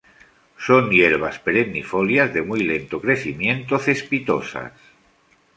Son 0.65 0.89
hierbas 0.89 1.37
perennifolias 1.37 2.33
de 2.33 2.41
muy 2.41 2.61
lento 2.61 2.99
crecimiento, 2.99 3.77
cespitosas. 3.77 4.73